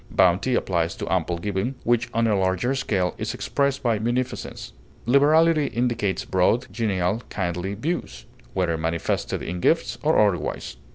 [0.09, 4.73] Bounty applies to ample giving, which on a larger scale is expressed by munificence.
[5.05, 8.25] Liberality indicates broad, genial kindly views,
[8.55, 10.77] whether manifested in gifts or otherwise.